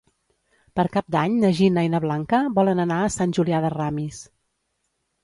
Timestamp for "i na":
1.87-1.99